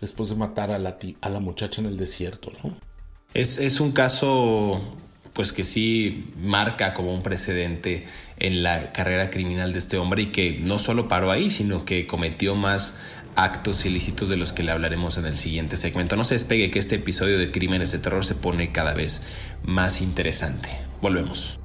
[0.01, 2.75] Después de matar a la, a la muchacha en el desierto, ¿no?
[3.35, 4.81] Es, es un caso
[5.33, 8.07] pues que sí marca como un precedente
[8.43, 12.05] en la carrera criminal de este hombre y que no solo paró ahí, sino que
[12.05, 12.97] cometió más
[13.35, 16.15] actos ilícitos de los que le hablaremos en el siguiente segmento.
[16.17, 19.25] No se despegue que este episodio de Crímenes de Terror se pone cada vez
[19.63, 20.69] más interesante.
[21.01, 21.59] Volvemos.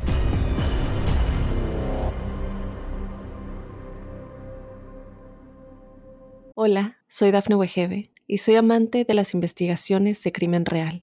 [6.54, 11.02] Hola, soy Dafne Wegebe y soy amante de las investigaciones de crimen real.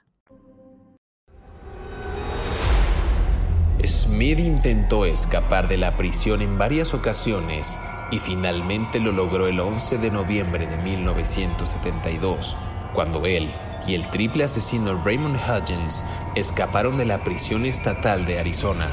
[3.85, 7.79] Smith intentó escapar de la prisión en varias ocasiones
[8.11, 12.57] y finalmente lo logró el 11 de noviembre de 1972,
[12.93, 13.49] cuando él
[13.87, 16.03] y el triple asesino Raymond Hudgens
[16.35, 18.87] escaparon de la prisión estatal de Arizona.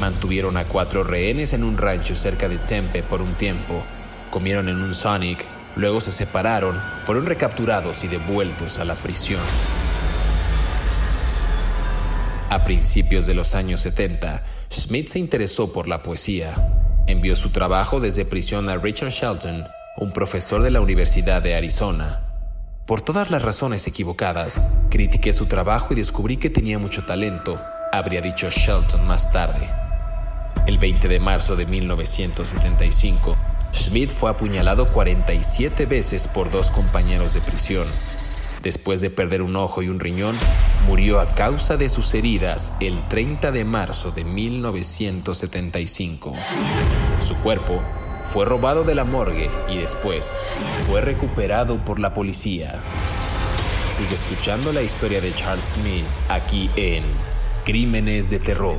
[0.00, 3.82] Mantuvieron a cuatro rehenes en un rancho cerca de Tempe por un tiempo,
[4.30, 5.44] comieron en un Sonic
[5.78, 9.40] Luego se separaron, fueron recapturados y devueltos a la prisión.
[12.50, 16.54] A principios de los años 70, Smith se interesó por la poesía.
[17.06, 19.66] Envió su trabajo desde prisión a Richard Shelton,
[19.98, 22.20] un profesor de la Universidad de Arizona.
[22.86, 27.60] Por todas las razones equivocadas, critiqué su trabajo y descubrí que tenía mucho talento,
[27.92, 29.68] habría dicho Shelton más tarde.
[30.66, 33.36] El 20 de marzo de 1975,
[33.74, 37.86] Smith fue apuñalado 47 veces por dos compañeros de prisión.
[38.68, 40.36] Después de perder un ojo y un riñón,
[40.86, 46.34] murió a causa de sus heridas el 30 de marzo de 1975.
[47.26, 47.82] Su cuerpo
[48.26, 50.34] fue robado de la morgue y después
[50.86, 52.82] fue recuperado por la policía.
[53.90, 57.04] Sigue escuchando la historia de Charles Smith aquí en
[57.64, 58.76] Crímenes de Terror.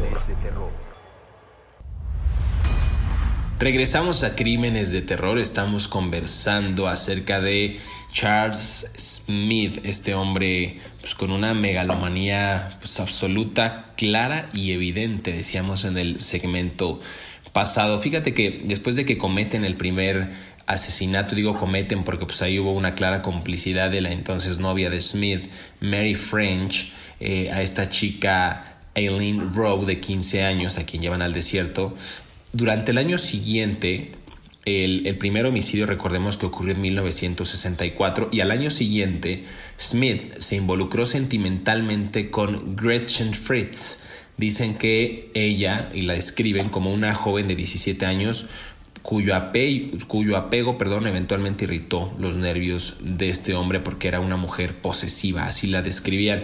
[3.58, 7.80] Regresamos a Crímenes de Terror, estamos conversando acerca de
[8.12, 15.98] Charles Smith, este hombre pues, con una megalomanía pues, absoluta, clara y evidente, decíamos en
[15.98, 17.00] el segmento
[17.54, 18.00] pasado.
[18.00, 20.30] Fíjate que después de que cometen el primer
[20.66, 25.02] asesinato, digo cometen porque pues ahí hubo una clara complicidad de la entonces novia de
[25.02, 31.22] Smith, Mary French, eh, a esta chica Aileen Rowe de 15 años a quien llevan
[31.22, 31.96] al desierto,
[32.54, 34.12] durante el año siguiente,
[34.70, 39.46] el, primer homicidio, recordemos que ocurrió en 1964, y al año siguiente,
[39.80, 44.04] Smith se involucró sentimentalmente con Gretchen Fritz.
[44.38, 48.46] Dicen que ella, y la describen como una joven de 17 años,
[49.02, 49.34] cuyo,
[50.08, 55.46] cuyo apego perdón, eventualmente irritó los nervios de este hombre porque era una mujer posesiva,
[55.46, 56.44] así la describían.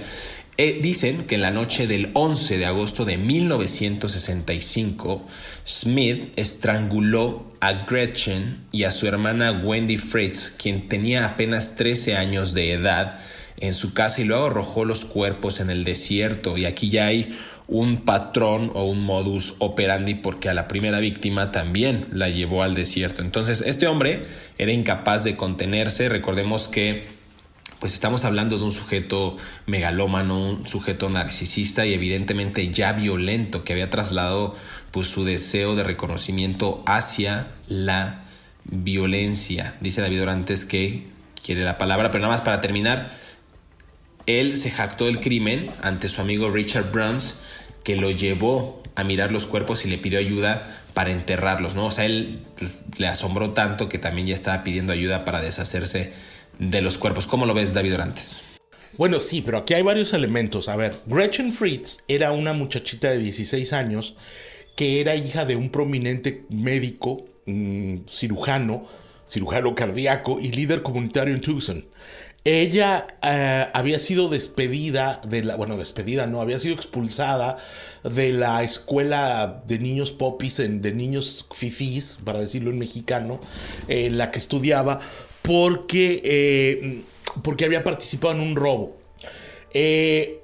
[0.57, 5.27] Eh, dicen que en la noche del 11 de agosto de 1965,
[5.65, 12.53] Smith estranguló a Gretchen y a su hermana Wendy Fritz, quien tenía apenas 13 años
[12.53, 13.19] de edad,
[13.57, 16.57] en su casa y luego arrojó los cuerpos en el desierto.
[16.57, 17.37] Y aquí ya hay
[17.67, 22.75] un patrón o un modus operandi porque a la primera víctima también la llevó al
[22.75, 23.21] desierto.
[23.21, 24.23] Entonces este hombre
[24.57, 26.07] era incapaz de contenerse.
[26.07, 27.14] Recordemos que
[27.79, 33.73] pues estamos hablando de un sujeto megalómano, un sujeto narcisista y evidentemente ya violento que
[33.73, 34.55] había trasladado
[34.91, 38.25] pues su deseo de reconocimiento hacia la
[38.63, 39.75] violencia.
[39.81, 41.07] Dice David Orantes que
[41.43, 43.13] quiere la palabra, pero nada más para terminar,
[44.25, 47.39] él se jactó del crimen ante su amigo Richard Bruns
[47.83, 51.87] que lo llevó a mirar los cuerpos y le pidió ayuda para enterrarlos, ¿no?
[51.87, 56.13] O sea, él pues, le asombró tanto que también ya estaba pidiendo ayuda para deshacerse
[56.59, 57.27] de los cuerpos.
[57.27, 58.55] ¿Cómo lo ves, David Orantes?
[58.97, 60.69] Bueno, sí, pero aquí hay varios elementos.
[60.69, 64.15] A ver, Gretchen Fritz era una muchachita de 16 años
[64.75, 67.25] que era hija de un prominente médico,
[68.09, 68.87] cirujano,
[69.27, 71.85] cirujano cardíaco y líder comunitario en Tucson.
[72.43, 77.57] Ella eh, había sido despedida de la, bueno, despedida no, había sido expulsada
[78.03, 83.41] de la escuela de niños popis, de niños fifís, para decirlo en mexicano,
[83.87, 84.99] en la que estudiaba,
[85.45, 87.01] porque, eh,
[87.43, 88.97] porque había participado en un robo.
[89.73, 90.41] Eh,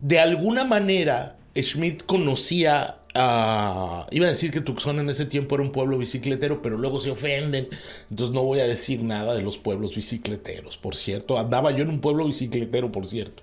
[0.00, 3.00] de alguna manera, Schmidt conocía
[4.10, 7.10] iba a decir que Tucson en ese tiempo era un pueblo bicicletero, pero luego se
[7.10, 7.68] ofenden.
[8.10, 11.38] Entonces no voy a decir nada de los pueblos bicicleteros, por cierto.
[11.38, 13.42] Andaba yo en un pueblo bicicletero, por cierto.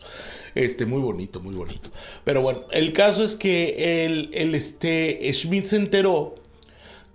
[0.55, 1.89] Este, muy bonito, muy bonito.
[2.23, 6.35] Pero bueno, el caso es que el, este, Schmidt se enteró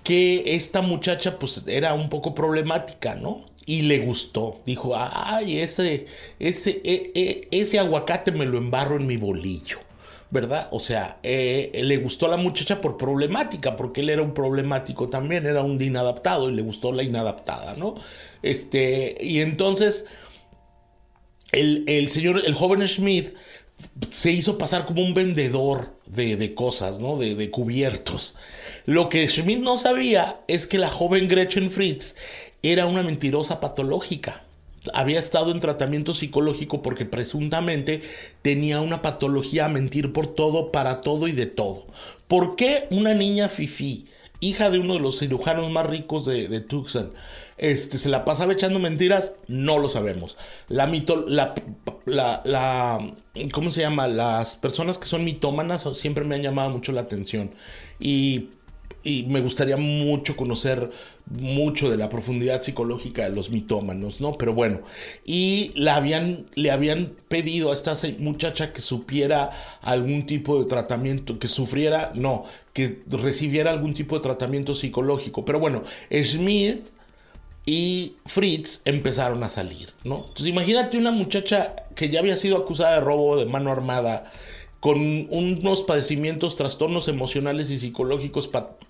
[0.02, 3.47] que esta muchacha pues era un poco problemática, ¿no?
[3.68, 4.62] Y le gustó.
[4.64, 6.06] Dijo, ay, ese,
[6.38, 9.80] ese, e, e, ese aguacate me lo embarro en mi bolillo.
[10.30, 10.68] ¿verdad?
[10.72, 15.08] O sea, eh, le gustó a la muchacha por problemática, porque él era un problemático
[15.08, 17.94] también, era un inadaptado y le gustó la inadaptada, ¿no?
[18.42, 20.06] Este, y entonces
[21.52, 23.34] el, señor, el joven Schmidt
[24.10, 27.16] se hizo pasar como un vendedor de, cosas, ¿no?
[27.16, 28.36] De, de, cubiertos.
[28.84, 32.16] Lo que Schmidt no sabía es que la joven Gretchen Fritz
[32.62, 34.42] era una mentirosa patológica
[34.92, 38.02] había estado en tratamiento psicológico porque presuntamente
[38.42, 41.86] tenía una patología a mentir por todo, para todo y de todo.
[42.26, 44.06] ¿Por qué una niña fifí,
[44.40, 47.12] hija de uno de los cirujanos más ricos de, Tucson,
[47.56, 49.32] este, se la pasaba echando mentiras?
[49.48, 50.36] No lo sabemos.
[50.68, 51.54] La mito, la,
[52.04, 53.12] la, la,
[53.52, 54.08] ¿cómo se llama?
[54.08, 57.50] Las personas que son mitómanas siempre me han llamado mucho la atención.
[57.98, 58.50] Y
[59.02, 60.90] y me gustaría mucho conocer
[61.30, 64.38] mucho de la profundidad psicológica de los mitómanos, ¿no?
[64.38, 64.80] Pero bueno,
[65.24, 69.50] y le habían, le habían pedido a esta muchacha que supiera
[69.82, 75.44] algún tipo de tratamiento, que sufriera, no, que recibiera algún tipo de tratamiento psicológico.
[75.44, 75.82] Pero bueno,
[76.22, 76.80] Smith
[77.66, 80.24] y Fritz empezaron a salir, ¿no?
[80.28, 84.32] Entonces imagínate una muchacha que ya había sido acusada de robo de mano armada,
[84.80, 88.48] con unos padecimientos, trastornos emocionales y psicológicos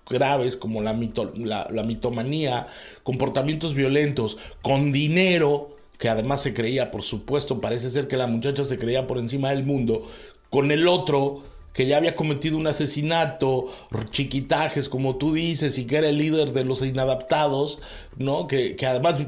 [0.09, 2.67] graves como la, la, mitomanía,
[3.03, 8.65] comportamientos violentos, con dinero, que además se creía, por supuesto, parece ser que la muchacha
[8.65, 10.09] se creía por encima del mundo,
[10.51, 11.43] con el otro
[11.79, 13.69] que ya había cometido un asesinato,
[14.11, 17.79] chiquitajes, como tú dices, y que era el líder de los inadaptados,
[18.17, 18.49] ¿no?
[18.49, 19.21] Que, además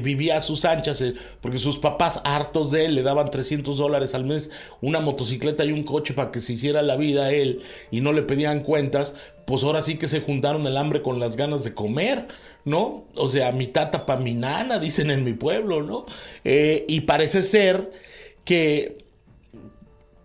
[0.00, 4.14] vivía a sus anchas, eh, porque sus papás, hartos de él, le daban 300 dólares
[4.14, 7.60] al mes, una motocicleta y un coche para que se hiciera la vida a él,
[7.90, 11.36] y no le pedían cuentas, pues ahora sí que se juntaron el hambre con las
[11.36, 12.28] ganas de comer.
[12.62, 13.04] ¿No?
[13.14, 16.04] O sea, mi tata pa' mi nana, dicen en mi pueblo, ¿no?
[16.44, 17.90] Eh, y parece ser
[18.44, 18.99] que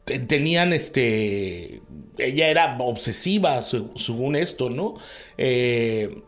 [0.05, 1.81] tenían este
[2.17, 4.95] ella era obsesiva según esto no
[5.37, 6.21] eh,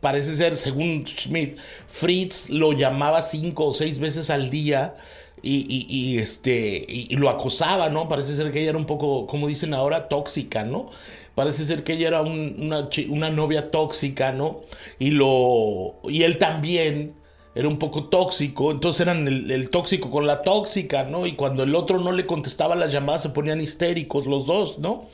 [0.00, 1.56] parece ser según Schmidt
[1.88, 4.96] Fritz lo llamaba cinco o seis veces al día
[5.44, 9.74] y, este y, lo acosaba no parece ser que ella era un poco como dicen
[9.74, 10.90] ahora tóxica no
[11.34, 14.60] parece ser que ella era una, una novia tóxica no
[15.00, 17.14] y lo y él también
[17.54, 21.26] era un poco tóxico, entonces eran el, tóxico con la tóxica, ¿no?
[21.26, 25.08] Y cuando el otro no le contestaba las llamadas se ponían histéricos los dos, ¿no?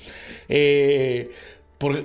[0.49, 1.33] Eh,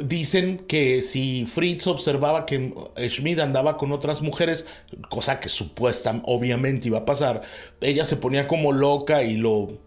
[0.05, 2.73] dicen que si Fritz observaba que
[3.09, 4.65] Schmidt andaba con otras mujeres,
[5.09, 7.43] cosa que supuesta obviamente iba a pasar,
[7.81, 9.77] ella se ponía como loca y lo,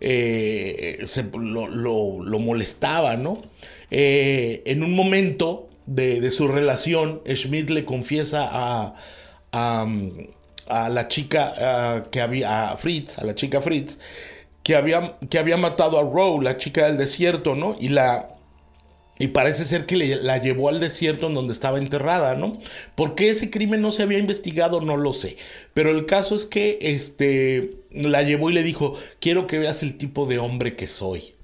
[0.00, 3.42] eh, lo, molestaba, ¿no?
[3.92, 8.96] Eh, en un momento de su relación, Schmidt le confiesa a
[9.52, 9.86] a,
[10.88, 13.98] la chica que había, a Fritz, a la chica Fritz,
[14.62, 17.76] que había, que había matado a Row, la chica del desierto, ¿no?
[17.78, 18.32] Y la,
[19.18, 22.58] y parece ser que la llevó al desierto en donde estaba enterrada, ¿no?
[22.94, 24.80] ¿Por qué ese crimen no se había investigado?
[24.80, 25.36] No lo sé.
[25.74, 29.98] Pero el caso es que este, la llevó y le dijo, quiero que veas el
[29.98, 31.34] tipo de hombre que soy.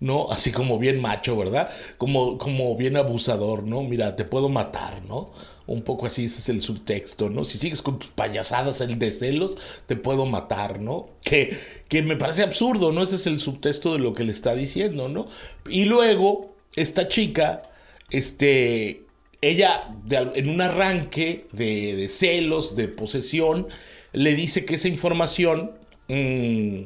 [0.00, 0.30] ¿No?
[0.30, 1.70] Así como bien macho, ¿verdad?
[1.98, 3.82] Como, como bien abusador, ¿no?
[3.82, 5.32] Mira, te puedo matar, ¿no?
[5.66, 7.44] Un poco así, ese es el subtexto, ¿no?
[7.44, 11.08] Si sigues con tus payasadas, el de celos, te puedo matar, ¿no?
[11.22, 13.02] Que, que me parece absurdo, ¿no?
[13.02, 15.26] Ese es el subtexto de lo que le está diciendo, ¿no?
[15.68, 17.62] Y luego, esta chica,
[18.10, 19.04] este,
[19.40, 23.68] ella, en un arranque de, celos, de posesión,
[24.12, 25.72] le dice que esa información...
[26.08, 26.82] Mm,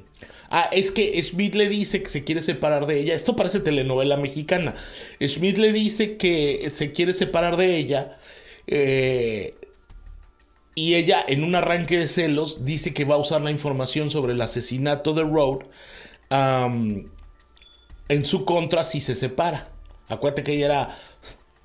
[0.51, 3.15] Ah, es que Smith le dice que se quiere separar de ella.
[3.15, 4.75] Esto parece telenovela mexicana.
[5.27, 8.19] Smith le dice que se quiere separar de ella.
[8.67, 9.55] Eh,
[10.75, 14.33] y ella, en un arranque de celos, dice que va a usar la información sobre
[14.33, 15.65] el asesinato de Road
[18.09, 19.69] en su contra si se separa.
[20.09, 20.99] Acuérdate que ella era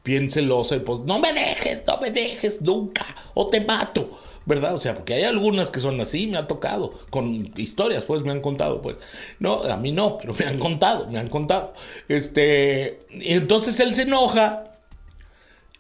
[0.04, 4.20] bien celosa pues, no me dejes, no me dejes nunca, o te mato.
[4.46, 4.74] ¿Verdad?
[4.74, 8.32] O sea, porque hay algunas que son así, me ha tocado, con historias, pues me
[8.32, 8.98] han contado, pues.
[9.40, 11.74] No, a mí no, pero me han contado, me han contado.
[12.08, 14.66] Este, entonces él se enoja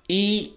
[0.07, 0.55] y,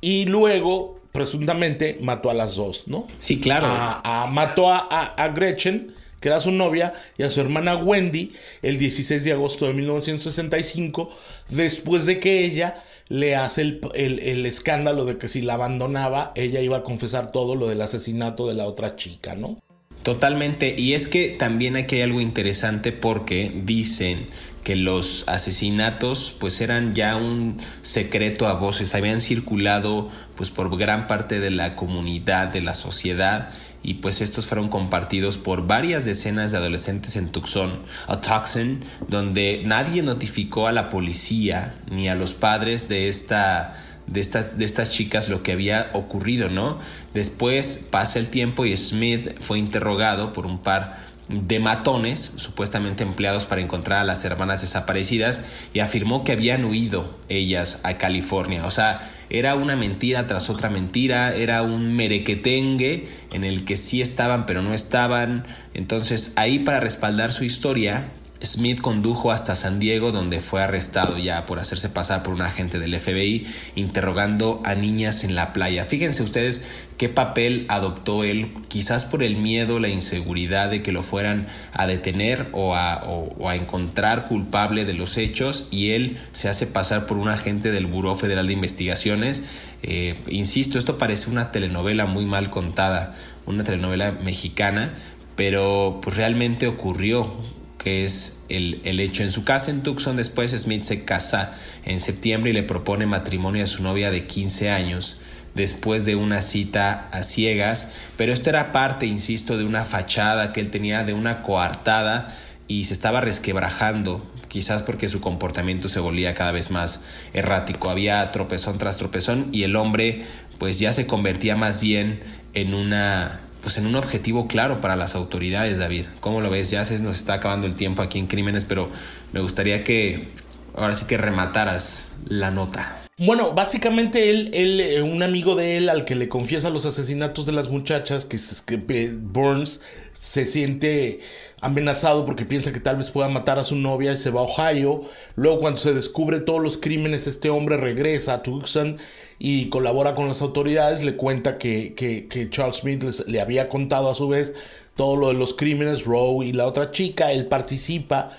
[0.00, 3.06] y luego, presuntamente, mató a las dos, ¿no?
[3.18, 3.66] Sí, claro.
[3.68, 8.78] A, mató a, a, Gretchen, que era su novia, y a su hermana Wendy, el
[8.78, 11.10] 16 de agosto de 1965,
[11.48, 16.78] después de que ella le hace el, escándalo de que si la abandonaba, ella iba
[16.78, 19.58] a confesar todo lo del asesinato de la otra chica, ¿no?
[20.02, 24.28] Totalmente, y es que también aquí hay algo interesante porque dicen
[24.62, 31.08] que los asesinatos pues eran ya un secreto a voces, habían circulado pues por gran
[31.08, 33.50] parte de la comunidad, de la sociedad
[33.82, 39.62] y pues estos fueron compartidos por varias decenas de adolescentes en Tucson, a Tucson, donde
[39.64, 44.90] nadie notificó a la policía ni a los padres de esta de estas, de estas
[44.90, 46.78] chicas lo que había ocurrido, ¿no?
[47.14, 53.44] Después pasa el tiempo y Smith fue interrogado por un par de matones, supuestamente empleados
[53.44, 58.64] para encontrar a las hermanas desaparecidas, y afirmó que habían huido ellas a California.
[58.64, 64.00] O sea, era una mentira tras otra mentira, era un merequetengue en el que sí
[64.00, 65.46] estaban pero no estaban.
[65.74, 68.12] Entonces ahí para respaldar su historia,
[68.42, 72.78] Smith condujo hasta San Diego donde fue arrestado ya por hacerse pasar por un agente
[72.78, 75.84] del FBI interrogando a niñas en la playa.
[75.86, 76.64] Fíjense ustedes
[76.98, 81.86] qué papel adoptó él, quizás por el miedo, la inseguridad de que lo fueran a
[81.86, 87.28] detener o a, encontrar culpable de los hechos y él se hace pasar por un
[87.28, 89.44] agente del Buró Federal de Investigaciones.
[89.82, 93.14] Eh, insisto, esto parece una telenovela muy mal contada,
[93.46, 94.92] una telenovela mexicana,
[95.36, 97.32] pero pues realmente ocurrió
[97.78, 99.22] que es el, el, hecho.
[99.22, 103.62] En su casa en Tucson después Smith se casa en septiembre y le propone matrimonio
[103.62, 105.16] a su novia de 15 años
[105.54, 110.60] después de una cita a ciegas, pero esto era parte, insisto, de una fachada que
[110.60, 112.34] él tenía de una coartada
[112.68, 117.90] y se estaba resquebrajando, quizás porque su comportamiento se volvía cada vez más errático.
[117.90, 120.24] Había tropezón tras tropezón y el hombre
[120.58, 122.20] pues ya se convertía más bien
[122.54, 126.04] en una pues en un objetivo claro para las autoridades, David.
[126.20, 126.70] ¿Cómo lo ves?
[126.70, 128.88] Ya se nos está acabando el tiempo aquí en Crímenes, pero
[129.32, 130.30] me gustaría que
[130.76, 133.07] ahora sí que remataras la nota.
[133.18, 137.46] Bueno, básicamente él, él, eh, un amigo de él al que le confiesa los asesinatos
[137.46, 139.80] de las muchachas, que, que Burns
[140.12, 141.18] se siente
[141.60, 144.44] amenazado porque piensa que tal vez pueda matar a su novia y se va a
[144.44, 145.02] Ohio.
[145.34, 148.98] Luego cuando se descubre todos los crímenes, este hombre regresa a Tucson
[149.40, 154.10] y colabora con las autoridades, le cuenta que, que, que Charles Smith le había contado
[154.10, 154.54] a su vez
[154.94, 158.30] todo lo de los crímenes, Rowe y la otra chica, él participa,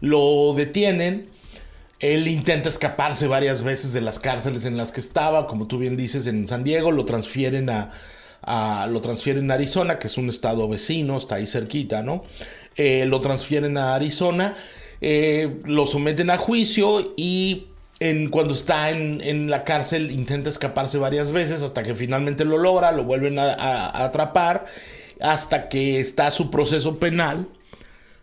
[0.00, 1.31] lo detienen
[2.02, 5.96] él intenta escaparse varias veces de las cárceles en las que estaba, como tú bien
[5.96, 10.68] dices, en San Diego, lo transfieren a, lo transfieren a Arizona, que es un estado
[10.68, 12.24] vecino, está ahí cerquita, ¿no?
[12.74, 14.54] Eh, lo transfieren a Arizona,
[15.00, 17.68] eh, lo someten a juicio y
[18.00, 22.90] en, cuando está en, la cárcel intenta escaparse varias veces hasta que finalmente lo logra,
[22.90, 24.66] lo vuelven a, atrapar,
[25.20, 27.46] hasta que está su proceso penal,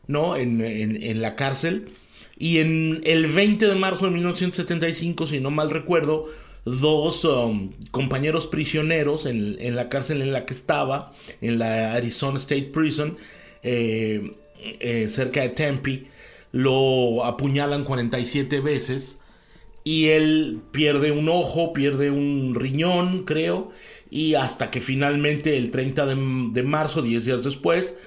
[0.05, 0.35] ¿no?
[0.35, 1.93] En, en la cárcel
[2.39, 6.27] y en el 20 de marzo de 1975, si no mal recuerdo,
[6.63, 11.11] dos um, compañeros prisioneros en, la cárcel en la que estaba,
[11.41, 13.17] en la Arizona State Prison,
[13.61, 14.35] eh,
[14.79, 16.05] eh, cerca de Tempe,
[16.53, 19.19] lo apuñalan 47 veces
[19.83, 23.71] y él pierde un ojo, pierde un riñón, creo,
[24.09, 27.97] y hasta que finalmente el 30 de, marzo, 10 días después,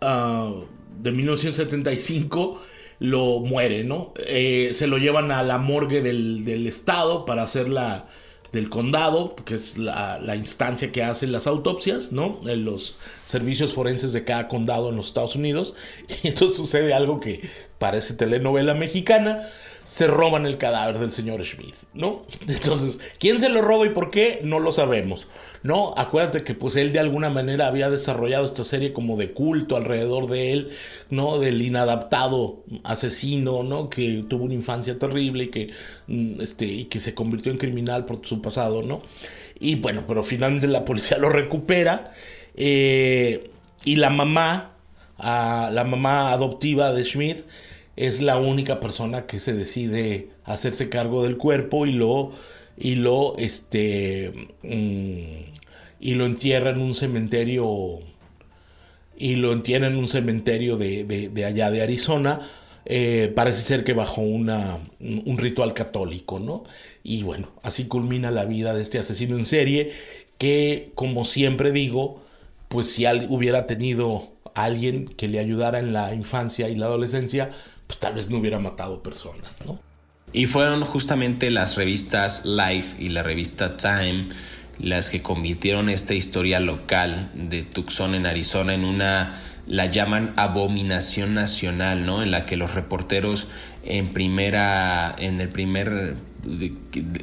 [0.00, 0.52] ah,
[1.02, 2.62] de 1975,
[2.98, 4.12] lo muere, ¿no?
[4.26, 8.06] Eh, se lo llevan a la morgue del, del estado para hacer la
[8.56, 12.40] del condado, que es la, instancia que hace las autopsias, ¿no?
[12.46, 15.74] En los servicios forenses de cada condado en los Estados Unidos.
[16.22, 19.48] Y entonces sucede algo que parece telenovela mexicana.
[19.86, 22.26] Se roban el cadáver del señor Smith, ¿no?
[22.46, 24.40] Entonces, ¿quién se lo roba y por qué?
[24.42, 25.28] No lo sabemos.
[25.66, 25.94] ¿no?
[25.96, 30.28] Acuérdate que pues él de alguna manera había desarrollado esta serie como de culto alrededor
[30.28, 30.70] de él,
[31.10, 31.40] ¿no?
[31.40, 33.90] Del inadaptado asesino, ¿no?
[33.90, 35.70] Que tuvo una infancia terrible y que,
[36.06, 39.02] mm, este, y que se convirtió en criminal por su pasado, ¿no?
[39.58, 42.12] Y bueno, pero finalmente la policía lo recupera
[42.54, 43.50] eh,
[43.84, 44.72] y la mamá,
[45.18, 47.38] la mamá adoptiva de Schmidt,
[47.96, 52.32] es la única persona que se decide hacerse cargo del cuerpo y lo
[52.76, 54.32] y lo este
[54.62, 55.56] mm,
[55.98, 58.00] y lo entierra en un cementerio
[59.16, 62.48] y lo entierra en un cementerio de, allá de Arizona
[62.84, 66.62] eh, parece ser que bajo una, un ritual católico, ¿no?
[67.02, 69.92] Y bueno, así culmina la vida de este asesino en serie
[70.38, 72.22] que, como siempre digo,
[72.68, 77.50] pues si hubiera tenido alguien que le ayudara en la infancia y la adolescencia,
[77.86, 79.80] pues tal vez no hubiera matado personas, ¿no?
[80.32, 84.28] Y fueron justamente las revistas Life y la revista Time
[84.78, 91.34] las que convirtieron esta historia local de Tucson en Arizona en una la llaman abominación
[91.34, 92.22] nacional, ¿no?
[92.22, 93.48] En la que los reporteros
[93.84, 96.16] en primera en el primer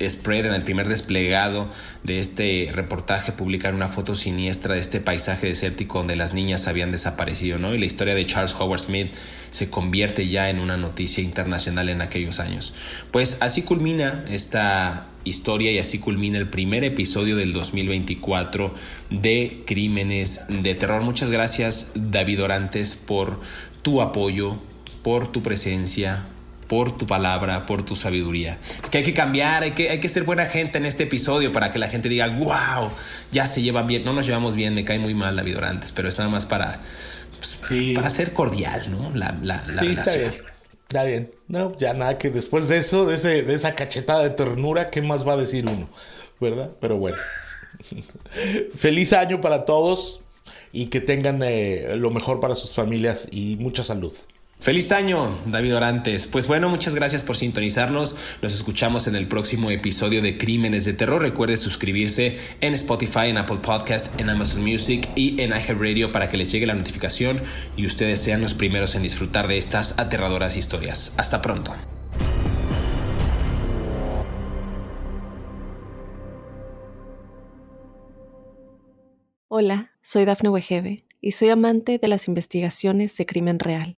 [0.06, 1.70] spread, en el primer desplegado
[2.04, 6.92] de este reportaje, publicar una foto siniestra de este paisaje desértico donde las niñas habían
[6.92, 7.74] desaparecido, ¿no?
[7.74, 9.12] Y la historia de Charles Howard Smith
[9.54, 12.74] se convierte ya en una noticia internacional en aquellos años.
[13.12, 18.74] Pues así culmina esta historia y así culmina el primer episodio del 2024
[19.12, 21.04] de Crímenes de Terror.
[21.04, 23.40] Muchas gracias David Orantes por
[23.84, 24.58] tu apoyo,
[25.04, 26.24] por tu presencia,
[26.68, 28.58] por tu palabra, por tu sabiduría.
[28.82, 31.52] Es que hay que cambiar, hay que, hay que ser buena gente en este episodio
[31.52, 32.90] para que la gente diga, wow,
[33.32, 34.04] ya se lleva bien.
[34.04, 36.82] No nos llevamos bien, me cae muy mal David Orantes, pero es nada más para,
[37.68, 39.12] pues, para ser cordial, ¿no?
[39.16, 40.34] La, la, sí, Está bien.
[40.88, 41.32] Está bien.
[41.48, 45.02] No, ya nada que después de eso, de, ese, de esa cachetada de ternura, ¿qué
[45.02, 45.90] más va a decir uno?
[46.40, 46.72] ¿Verdad?
[46.80, 47.18] Pero bueno.
[48.78, 50.22] Feliz año para todos
[50.72, 54.14] y que tengan eh, lo mejor para sus familias y mucha salud.
[54.64, 56.26] Feliz año, David Orantes.
[56.26, 58.16] Pues bueno, muchas gracias por sintonizarnos.
[58.42, 61.22] Nos escuchamos en el próximo episodio de Crímenes de Terror.
[61.22, 66.38] Recuerde suscribirse en Spotify, en Apple Podcast, en Amazon Music y en iHeartRadio para que
[66.38, 67.42] les llegue la notificación
[67.76, 71.14] y ustedes sean los primeros en disfrutar de estas aterradoras historias.
[71.18, 71.74] Hasta pronto.
[79.50, 83.98] Hola, soy Dafne Wegebe y soy amante de las investigaciones de crimen real.